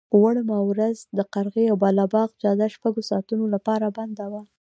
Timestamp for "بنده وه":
3.97-4.41